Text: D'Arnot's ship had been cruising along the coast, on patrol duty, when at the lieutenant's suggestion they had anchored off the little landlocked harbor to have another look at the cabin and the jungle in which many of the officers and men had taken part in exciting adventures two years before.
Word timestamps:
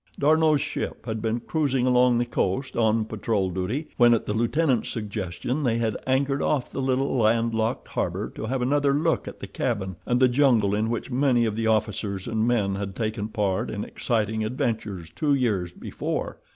D'Arnot's 0.17 0.61
ship 0.63 1.05
had 1.05 1.21
been 1.21 1.41
cruising 1.41 1.85
along 1.85 2.17
the 2.17 2.25
coast, 2.25 2.75
on 2.75 3.05
patrol 3.05 3.51
duty, 3.51 3.87
when 3.97 4.15
at 4.15 4.25
the 4.25 4.33
lieutenant's 4.33 4.89
suggestion 4.89 5.61
they 5.61 5.77
had 5.77 5.95
anchored 6.07 6.41
off 6.41 6.71
the 6.71 6.81
little 6.81 7.15
landlocked 7.17 7.87
harbor 7.89 8.27
to 8.33 8.47
have 8.47 8.63
another 8.63 8.95
look 8.95 9.27
at 9.27 9.41
the 9.41 9.45
cabin 9.47 9.97
and 10.07 10.19
the 10.19 10.27
jungle 10.27 10.73
in 10.73 10.89
which 10.89 11.11
many 11.11 11.45
of 11.45 11.55
the 11.55 11.67
officers 11.67 12.27
and 12.27 12.47
men 12.47 12.73
had 12.73 12.95
taken 12.95 13.27
part 13.27 13.69
in 13.69 13.83
exciting 13.85 14.43
adventures 14.43 15.07
two 15.15 15.35
years 15.35 15.71
before. 15.71 16.39